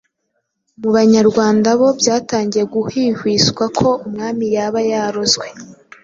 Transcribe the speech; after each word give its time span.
Mu 0.81 0.89
banyarwanda 0.97 1.67
bo 1.79 1.89
byatangiye 1.99 2.63
guhwihwiswa 2.73 3.63
ko 3.79 3.87
umwami 4.05 4.45
yaba 4.55 4.79
yarozwe 4.91 5.47